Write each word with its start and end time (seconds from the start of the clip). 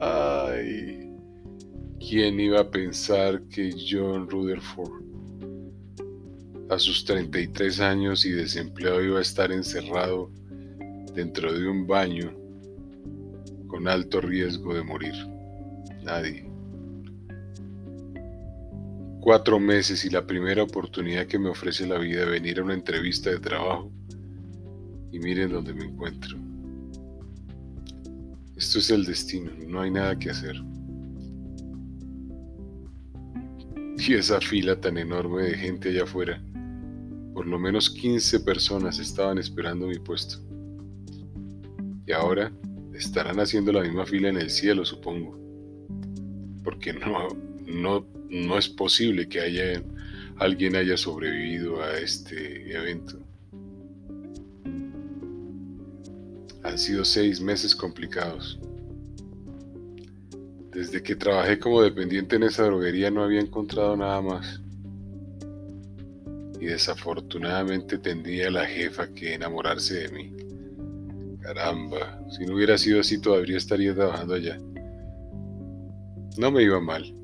Ay, 0.00 1.10
¿quién 1.98 2.40
iba 2.40 2.60
a 2.60 2.70
pensar 2.70 3.42
que 3.48 3.74
John 3.88 4.28
Rutherford 4.28 5.02
a 6.70 6.78
sus 6.78 7.04
33 7.04 7.80
años 7.80 8.24
y 8.24 8.32
desempleado 8.32 9.02
iba 9.02 9.18
a 9.18 9.22
estar 9.22 9.52
encerrado 9.52 10.30
dentro 11.14 11.52
de 11.52 11.68
un 11.68 11.86
baño 11.86 12.32
con 13.66 13.86
alto 13.88 14.20
riesgo 14.20 14.74
de 14.74 14.82
morir? 14.82 15.14
Nadie. 16.02 16.50
Cuatro 19.20 19.58
meses 19.58 20.04
y 20.04 20.10
la 20.10 20.26
primera 20.26 20.62
oportunidad 20.62 21.26
que 21.26 21.38
me 21.38 21.48
ofrece 21.48 21.86
la 21.86 21.98
vida 21.98 22.20
de 22.20 22.30
venir 22.30 22.60
a 22.60 22.64
una 22.64 22.74
entrevista 22.74 23.30
de 23.30 23.38
trabajo 23.38 23.90
y 25.14 25.20
miren 25.20 25.52
dónde 25.52 25.72
me 25.72 25.84
encuentro. 25.84 26.36
Esto 28.56 28.80
es 28.80 28.90
el 28.90 29.04
destino, 29.04 29.52
no 29.68 29.80
hay 29.80 29.90
nada 29.92 30.18
que 30.18 30.30
hacer. 30.30 30.56
Y 33.96 34.14
esa 34.14 34.40
fila 34.40 34.80
tan 34.80 34.98
enorme 34.98 35.44
de 35.44 35.54
gente 35.54 35.90
allá 35.90 36.02
afuera, 36.02 36.42
por 37.32 37.46
lo 37.46 37.60
menos 37.60 37.90
15 37.90 38.40
personas 38.40 38.98
estaban 38.98 39.38
esperando 39.38 39.86
mi 39.86 40.00
puesto. 40.00 40.38
Y 42.08 42.10
ahora 42.10 42.52
estarán 42.92 43.38
haciendo 43.38 43.70
la 43.70 43.82
misma 43.82 44.04
fila 44.06 44.30
en 44.30 44.36
el 44.36 44.50
cielo, 44.50 44.84
supongo. 44.84 45.38
Porque 46.64 46.92
no, 46.92 47.28
no, 47.66 48.04
no 48.30 48.58
es 48.58 48.68
posible 48.68 49.28
que 49.28 49.40
haya, 49.40 49.80
alguien 50.38 50.74
haya 50.74 50.96
sobrevivido 50.96 51.80
a 51.84 51.98
este 51.98 52.76
evento. 52.76 53.23
Han 56.64 56.78
sido 56.78 57.04
seis 57.04 57.40
meses 57.40 57.74
complicados. 57.74 58.58
Desde 60.72 61.02
que 61.02 61.14
trabajé 61.14 61.58
como 61.58 61.82
dependiente 61.82 62.36
en 62.36 62.42
esa 62.42 62.64
droguería 62.64 63.10
no 63.10 63.22
había 63.22 63.40
encontrado 63.40 63.96
nada 63.96 64.20
más. 64.20 64.60
Y 66.58 66.66
desafortunadamente 66.66 67.98
tendría 67.98 68.50
la 68.50 68.64
jefa 68.66 69.08
que 69.08 69.34
enamorarse 69.34 69.94
de 69.94 70.08
mí. 70.08 70.32
Caramba, 71.40 72.18
si 72.30 72.46
no 72.46 72.54
hubiera 72.54 72.78
sido 72.78 73.00
así 73.00 73.20
todavía 73.20 73.58
estaría 73.58 73.94
trabajando 73.94 74.34
allá. 74.34 74.58
No 76.38 76.50
me 76.50 76.62
iba 76.62 76.80
mal. 76.80 77.14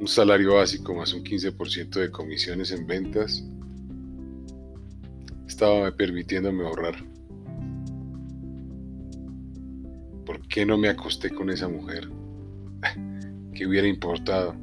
Un 0.00 0.06
salario 0.06 0.54
básico 0.54 0.94
más 0.94 1.12
un 1.12 1.24
15% 1.24 2.00
de 2.00 2.10
comisiones 2.10 2.70
en 2.70 2.86
ventas 2.86 3.44
estaba 5.46 5.90
permitiéndome 5.90 6.64
ahorrar. 6.64 7.17
¿Por 10.38 10.46
qué 10.46 10.64
no 10.64 10.78
me 10.78 10.88
acosté 10.88 11.30
con 11.30 11.50
esa 11.50 11.68
mujer? 11.68 12.08
¿Qué 13.54 13.66
hubiera 13.66 13.88
importado? 13.88 14.54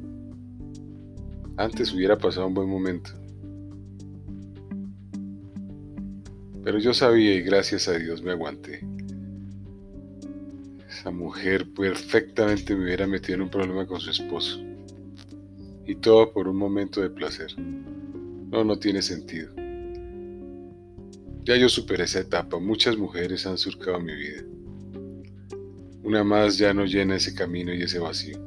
Antes 1.58 1.92
hubiera 1.92 2.16
pasado 2.16 2.46
un 2.46 2.54
buen 2.54 2.68
momento. 2.68 3.10
Pero 6.64 6.78
yo 6.78 6.94
sabía 6.94 7.34
y 7.34 7.42
gracias 7.42 7.88
a 7.88 7.98
Dios 7.98 8.22
me 8.22 8.32
aguanté. 8.32 8.86
Esa 10.88 11.10
mujer 11.10 11.70
perfectamente 11.74 12.74
me 12.74 12.84
hubiera 12.84 13.06
metido 13.06 13.36
en 13.36 13.42
un 13.42 13.50
problema 13.50 13.86
con 13.86 14.00
su 14.00 14.10
esposo. 14.10 14.58
Y 15.86 15.96
todo 15.96 16.32
por 16.32 16.48
un 16.48 16.56
momento 16.56 17.02
de 17.02 17.10
placer. 17.10 17.54
No, 17.58 18.64
no 18.64 18.78
tiene 18.78 19.02
sentido. 19.02 19.52
Ya 21.44 21.54
yo 21.56 21.68
superé 21.68 22.04
esa 22.04 22.20
etapa. 22.20 22.58
Muchas 22.58 22.96
mujeres 22.96 23.46
han 23.46 23.58
surcado 23.58 24.00
mi 24.00 24.14
vida. 24.14 24.42
Una 26.06 26.22
más 26.22 26.56
ya 26.56 26.72
no 26.72 26.84
llena 26.84 27.16
ese 27.16 27.34
camino 27.34 27.74
y 27.74 27.82
ese 27.82 27.98
vacío. 27.98 28.38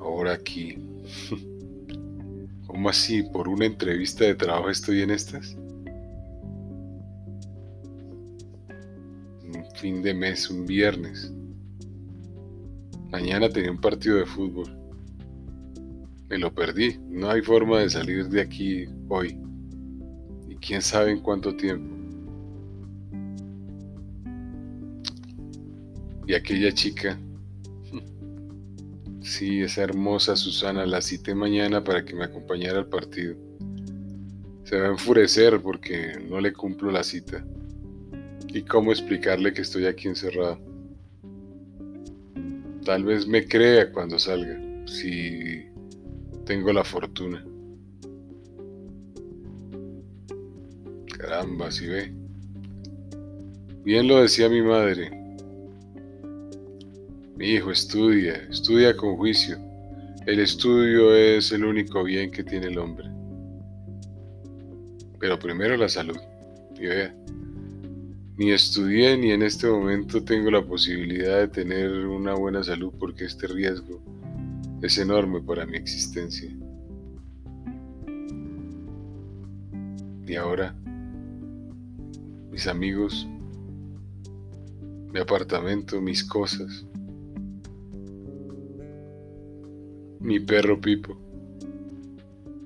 Ahora 0.00 0.32
aquí. 0.32 0.78
¿Cómo 2.66 2.88
así? 2.88 3.22
¿Por 3.22 3.48
una 3.48 3.66
entrevista 3.66 4.24
de 4.24 4.34
trabajo 4.34 4.70
estoy 4.70 5.02
en 5.02 5.10
estas? 5.10 5.54
Un 9.42 9.66
fin 9.74 10.02
de 10.02 10.14
mes, 10.14 10.48
un 10.48 10.64
viernes. 10.64 11.30
Mañana 13.10 13.50
tenía 13.50 13.72
un 13.72 13.80
partido 13.82 14.16
de 14.16 14.24
fútbol. 14.24 14.74
Me 16.30 16.38
lo 16.38 16.50
perdí. 16.50 16.98
No 17.10 17.28
hay 17.28 17.42
forma 17.42 17.80
de 17.80 17.90
salir 17.90 18.26
de 18.30 18.40
aquí 18.40 18.86
hoy. 19.06 19.38
Y 20.48 20.56
quién 20.56 20.80
sabe 20.80 21.10
en 21.10 21.20
cuánto 21.20 21.54
tiempo. 21.54 22.03
Y 26.26 26.34
aquella 26.34 26.72
chica, 26.72 27.18
sí, 29.20 29.60
esa 29.60 29.82
hermosa 29.82 30.36
Susana, 30.36 30.86
la 30.86 31.02
cité 31.02 31.34
mañana 31.34 31.84
para 31.84 32.04
que 32.04 32.14
me 32.14 32.24
acompañara 32.24 32.78
al 32.78 32.88
partido. 32.88 33.36
Se 34.64 34.80
va 34.80 34.86
a 34.86 34.90
enfurecer 34.92 35.60
porque 35.60 36.18
no 36.28 36.40
le 36.40 36.52
cumplo 36.52 36.90
la 36.90 37.04
cita. 37.04 37.44
¿Y 38.48 38.62
cómo 38.62 38.92
explicarle 38.92 39.52
que 39.52 39.62
estoy 39.62 39.86
aquí 39.86 40.08
encerrado? 40.08 40.58
Tal 42.84 43.04
vez 43.04 43.26
me 43.26 43.46
crea 43.46 43.90
cuando 43.92 44.18
salga, 44.18 44.58
si 44.86 45.64
tengo 46.44 46.72
la 46.72 46.84
fortuna. 46.84 47.44
Caramba, 51.18 51.70
si 51.70 51.86
ve. 51.86 52.12
Bien 53.84 54.06
lo 54.06 54.22
decía 54.22 54.48
mi 54.48 54.62
madre, 54.62 55.10
mi 57.36 57.46
hijo, 57.46 57.70
estudia, 57.70 58.34
estudia 58.50 58.96
con 58.96 59.16
juicio. 59.16 59.58
El 60.26 60.40
estudio 60.40 61.14
es 61.14 61.50
el 61.52 61.64
único 61.64 62.04
bien 62.04 62.30
que 62.30 62.44
tiene 62.44 62.68
el 62.68 62.78
hombre. 62.78 63.10
Pero 65.18 65.38
primero 65.38 65.76
la 65.76 65.88
salud. 65.88 66.16
Y 66.76 66.86
vea, 66.86 67.14
ni 68.36 68.52
estudié 68.52 69.16
ni 69.16 69.32
en 69.32 69.42
este 69.42 69.66
momento 69.66 70.22
tengo 70.24 70.50
la 70.50 70.64
posibilidad 70.64 71.38
de 71.38 71.48
tener 71.48 71.90
una 72.06 72.34
buena 72.34 72.62
salud 72.62 72.92
porque 72.98 73.24
este 73.24 73.46
riesgo 73.48 74.00
es 74.82 74.98
enorme 74.98 75.40
para 75.40 75.66
mi 75.66 75.76
existencia. 75.76 76.50
Y 80.26 80.36
ahora, 80.36 80.74
mis 82.50 82.66
amigos, 82.66 83.26
mi 85.12 85.20
apartamento, 85.20 86.00
mis 86.00 86.24
cosas, 86.24 86.86
Mi 90.24 90.40
perro 90.40 90.80
Pipo. 90.80 91.18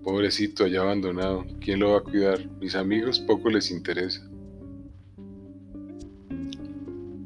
Pobrecito 0.05 0.63
allá 0.63 0.83
abandonado. 0.83 1.45
¿Quién 1.61 1.81
lo 1.81 1.91
va 1.91 1.99
a 1.99 2.03
cuidar? 2.03 2.49
Mis 2.61 2.77
amigos 2.77 3.19
poco 3.19 3.51
les 3.51 3.73
interesa. 3.73 4.25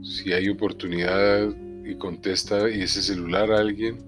Si 0.03 0.32
hay 0.32 0.48
oportunidad 0.48 1.54
y 1.84 1.97
contesta 1.97 2.70
y 2.70 2.81
ese 2.81 3.03
celular 3.03 3.53
a 3.53 3.59
alguien, 3.59 3.98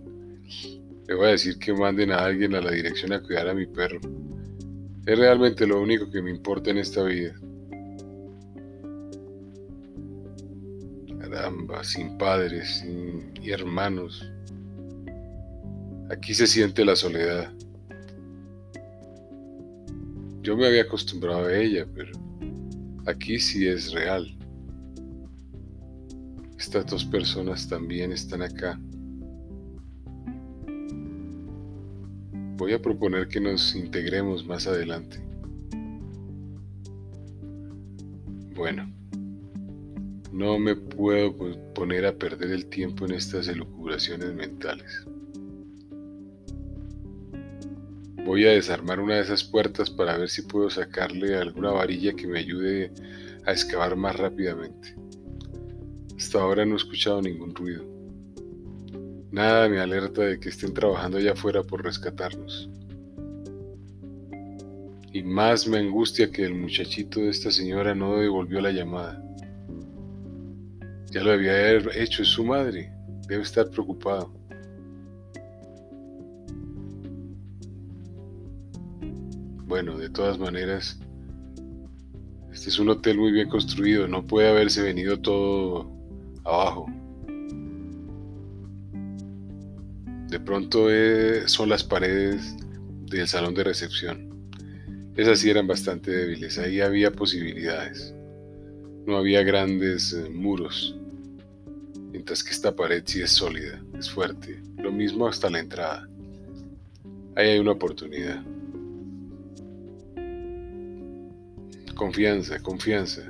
le 1.06 1.14
voy 1.14 1.26
a 1.26 1.32
decir 1.32 1.58
que 1.58 1.74
manden 1.74 2.10
a 2.10 2.24
alguien 2.24 2.54
a 2.54 2.62
la 2.62 2.70
dirección 2.70 3.12
a 3.12 3.20
cuidar 3.20 3.50
a 3.50 3.54
mi 3.54 3.66
perro. 3.66 4.00
Es 5.04 5.18
realmente 5.18 5.66
lo 5.66 5.78
único 5.78 6.10
que 6.10 6.22
me 6.22 6.30
importa 6.30 6.70
en 6.70 6.78
esta 6.78 7.02
vida. 7.02 7.34
Caramba, 11.20 11.84
sin 11.84 12.16
padres, 12.16 12.80
sin 12.80 13.30
hermanos. 13.46 14.26
Aquí 16.10 16.34
se 16.34 16.46
siente 16.46 16.84
la 16.84 16.96
soledad. 16.96 17.52
Yo 20.42 20.56
me 20.56 20.66
había 20.66 20.82
acostumbrado 20.82 21.46
a 21.46 21.56
ella, 21.56 21.86
pero 21.94 22.12
aquí 23.06 23.38
sí 23.38 23.66
es 23.66 23.92
real. 23.92 24.36
Estas 26.58 26.86
dos 26.86 27.04
personas 27.06 27.68
también 27.68 28.12
están 28.12 28.42
acá. 28.42 28.78
Voy 32.56 32.74
a 32.74 32.80
proponer 32.80 33.26
que 33.28 33.40
nos 33.40 33.74
integremos 33.74 34.46
más 34.46 34.66
adelante. 34.66 35.18
Bueno, 38.54 38.92
no 40.32 40.58
me 40.58 40.76
puedo 40.76 41.34
poner 41.74 42.06
a 42.06 42.16
perder 42.16 42.50
el 42.50 42.66
tiempo 42.66 43.06
en 43.06 43.14
estas 43.14 43.48
elucubraciones 43.48 44.34
mentales. 44.34 45.06
Voy 48.24 48.46
a 48.46 48.52
desarmar 48.52 49.00
una 49.00 49.16
de 49.16 49.20
esas 49.20 49.44
puertas 49.44 49.90
para 49.90 50.16
ver 50.16 50.30
si 50.30 50.42
puedo 50.42 50.70
sacarle 50.70 51.36
alguna 51.36 51.72
varilla 51.72 52.14
que 52.14 52.26
me 52.26 52.38
ayude 52.38 52.90
a 53.44 53.52
excavar 53.52 53.96
más 53.96 54.16
rápidamente. 54.16 54.96
Hasta 56.16 56.40
ahora 56.40 56.64
no 56.64 56.72
he 56.74 56.78
escuchado 56.78 57.20
ningún 57.20 57.54
ruido. 57.54 57.84
Nada 59.30 59.68
me 59.68 59.78
alerta 59.78 60.22
de 60.22 60.40
que 60.40 60.48
estén 60.48 60.72
trabajando 60.72 61.18
allá 61.18 61.32
afuera 61.32 61.62
por 61.62 61.84
rescatarnos. 61.84 62.70
Y 65.12 65.22
más 65.22 65.68
me 65.68 65.78
angustia 65.78 66.30
que 66.30 66.44
el 66.44 66.54
muchachito 66.54 67.20
de 67.20 67.28
esta 67.28 67.50
señora 67.50 67.94
no 67.94 68.16
devolvió 68.16 68.60
la 68.60 68.70
llamada. 68.70 69.22
Ya 71.10 71.22
lo 71.22 71.32
había 71.32 71.72
hecho, 71.72 72.24
su 72.24 72.42
madre. 72.44 72.90
Debe 73.28 73.42
estar 73.42 73.68
preocupado. 73.70 74.32
Bueno, 79.74 79.98
de 79.98 80.08
todas 80.08 80.38
maneras, 80.38 81.00
este 82.52 82.68
es 82.68 82.78
un 82.78 82.90
hotel 82.90 83.18
muy 83.18 83.32
bien 83.32 83.48
construido, 83.48 84.06
no 84.06 84.24
puede 84.24 84.48
haberse 84.48 84.82
venido 84.82 85.18
todo 85.18 85.90
abajo. 86.44 86.86
De 90.28 90.38
pronto 90.38 90.92
eh, 90.92 91.48
son 91.48 91.70
las 91.70 91.82
paredes 91.82 92.54
del 93.10 93.26
salón 93.26 93.52
de 93.54 93.64
recepción. 93.64 94.48
Esas 95.16 95.40
sí 95.40 95.50
eran 95.50 95.66
bastante 95.66 96.12
débiles, 96.12 96.56
ahí 96.56 96.80
había 96.80 97.10
posibilidades. 97.10 98.14
No 99.06 99.16
había 99.16 99.42
grandes 99.42 100.12
eh, 100.12 100.30
muros, 100.30 100.96
mientras 102.12 102.44
que 102.44 102.50
esta 102.50 102.76
pared 102.76 103.02
sí 103.04 103.22
es 103.22 103.32
sólida, 103.32 103.82
es 103.98 104.08
fuerte. 104.08 104.62
Lo 104.78 104.92
mismo 104.92 105.26
hasta 105.26 105.50
la 105.50 105.58
entrada. 105.58 106.08
Ahí 107.34 107.48
hay 107.48 107.58
una 107.58 107.72
oportunidad. 107.72 108.53
Confianza, 112.04 112.58
confianza. 112.60 113.22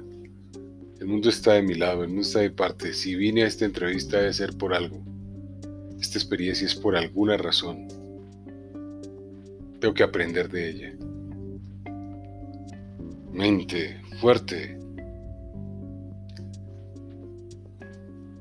El 0.98 1.06
mundo 1.06 1.28
está 1.28 1.52
de 1.52 1.62
mi 1.62 1.74
lado, 1.74 2.02
el 2.02 2.08
mundo 2.08 2.22
está 2.22 2.40
de 2.40 2.50
parte. 2.50 2.92
Si 2.92 3.14
vine 3.14 3.44
a 3.44 3.46
esta 3.46 3.64
entrevista 3.64 4.16
debe 4.18 4.32
ser 4.32 4.58
por 4.58 4.74
algo. 4.74 5.00
Esta 6.00 6.18
experiencia 6.18 6.66
es 6.66 6.74
por 6.74 6.96
alguna 6.96 7.36
razón. 7.36 7.86
Tengo 9.78 9.94
que 9.94 10.02
aprender 10.02 10.48
de 10.48 10.70
ella. 10.70 10.92
Mente 13.32 14.02
fuerte. 14.20 14.76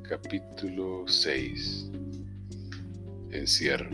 Capítulo 0.02 1.04
6. 1.08 1.92
Encierro. 3.30 3.92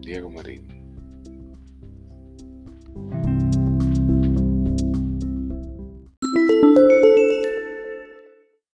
Diego 0.00 0.30
Marín. 0.30 0.72